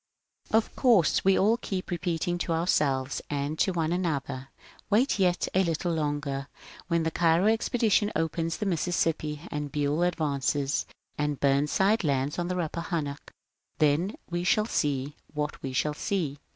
[0.49, 5.63] Of course, we all keep repeating to ourselves and to one another:^^ Wait yet a
[5.63, 6.47] little longer.
[6.87, 10.87] When the Cairo expedition opens the Mississippi, and BueU advances,
[11.19, 13.37] and Bumside lands on the Rappahannock, etc., etc.,
[14.07, 16.39] then we shall see what we shall see.